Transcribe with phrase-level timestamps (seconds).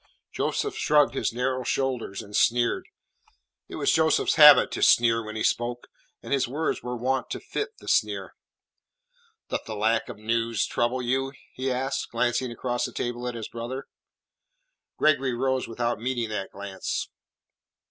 [0.31, 2.87] Joseph shrugged his narrow shoulders and sneered.
[3.67, 5.89] It was Joseph's habit to sneer when he spoke,
[6.23, 8.33] and his words were wont to fit the sneer.
[9.49, 13.47] "Doth the lack of news trouble you?" he asked, glancing across the table at his
[13.47, 13.85] brother.
[14.97, 17.07] Gregory rose without meeting that glance.